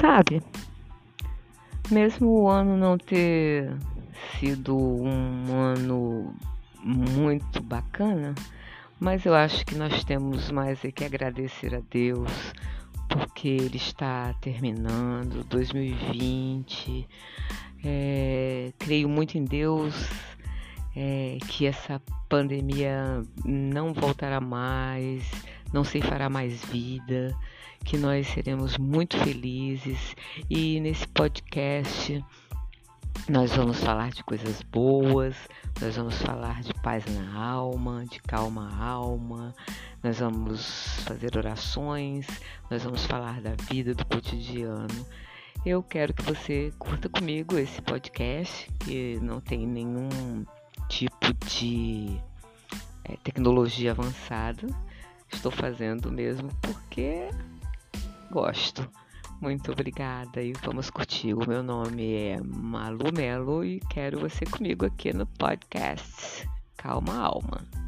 Sabe, 0.00 0.42
mesmo 1.90 2.28
o 2.42 2.48
ano 2.48 2.76
não 2.76 2.98
ter 2.98 3.74
sido 4.38 4.76
um 4.76 5.54
ano 5.54 6.34
muito 6.82 7.62
bacana, 7.62 8.34
mas 9.00 9.24
eu 9.24 9.34
acho 9.34 9.64
que 9.64 9.74
nós 9.74 10.04
temos 10.04 10.50
mais 10.50 10.84
é 10.84 10.90
que 10.90 11.04
agradecer 11.04 11.74
a 11.74 11.80
Deus 11.90 12.30
porque 13.08 13.48
Ele 13.48 13.76
está 13.76 14.34
terminando 14.40 15.44
2020. 15.44 17.08
É, 17.84 18.72
creio 18.78 19.08
muito 19.08 19.38
em 19.38 19.44
Deus 19.44 19.94
é, 20.94 21.38
que 21.46 21.66
essa 21.66 22.00
pandemia 22.28 23.22
não 23.44 23.92
voltará 23.92 24.40
mais, 24.40 25.22
não 25.72 25.84
se 25.84 26.00
fará 26.00 26.28
mais 26.28 26.64
vida, 26.64 27.36
que 27.84 27.96
nós 27.96 28.26
seremos 28.28 28.76
muito 28.78 29.16
felizes 29.18 30.14
e 30.50 30.80
nesse 30.80 31.06
podcast 31.08 32.24
nós 33.28 33.56
vamos 33.56 33.80
falar 33.80 34.10
de 34.10 34.22
coisas 34.22 34.62
boas, 34.62 35.34
nós 35.80 35.96
vamos 35.96 36.16
falar 36.22 36.62
de 36.62 36.72
paz 36.74 37.04
na 37.06 37.40
alma, 37.40 38.04
de 38.08 38.20
calma 38.20 38.72
alma, 38.78 39.54
nós 40.02 40.20
vamos 40.20 41.00
fazer 41.00 41.36
orações, 41.36 42.26
nós 42.70 42.84
vamos 42.84 43.04
falar 43.06 43.40
da 43.40 43.54
vida, 43.68 43.94
do 43.94 44.04
cotidiano. 44.06 45.06
Eu 45.64 45.82
quero 45.82 46.14
que 46.14 46.22
você 46.22 46.72
curta 46.78 47.08
comigo 47.08 47.58
esse 47.58 47.82
podcast, 47.82 48.70
que 48.78 49.18
não 49.20 49.40
tem 49.40 49.66
nenhum 49.66 50.46
tipo 50.88 51.32
de 51.48 52.20
é, 53.04 53.16
tecnologia 53.24 53.90
avançada. 53.90 54.68
Estou 55.32 55.50
fazendo 55.50 56.12
mesmo 56.12 56.48
porque 56.62 57.28
gosto. 58.36 58.86
Muito 59.40 59.72
obrigada 59.72 60.42
e 60.42 60.52
vamos 60.62 60.90
curtir. 60.90 61.32
O 61.32 61.48
meu 61.48 61.62
nome 61.62 62.14
é 62.14 62.38
Malu 62.42 63.10
Melo 63.10 63.64
e 63.64 63.80
quero 63.88 64.20
você 64.20 64.44
comigo 64.44 64.84
aqui 64.84 65.10
no 65.10 65.24
podcast 65.24 66.46
Calma 66.76 67.16
Alma. 67.16 67.85